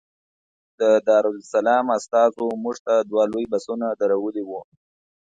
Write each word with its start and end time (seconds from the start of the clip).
د 0.79 0.81
دارالسلام 1.07 1.85
استازو 1.97 2.45
موږ 2.63 2.75
ته 2.85 2.93
دوه 3.09 3.23
لوی 3.31 3.45
بسونه 3.53 3.87
درولي 4.01 4.43
وو. 4.45 4.61